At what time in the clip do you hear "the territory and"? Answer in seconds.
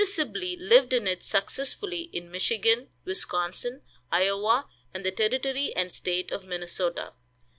5.05-5.93